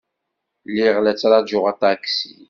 Lliɣ 0.69 0.95
la 0.99 1.13
ttṛajuɣ 1.13 1.63
aṭaksi. 1.71 2.33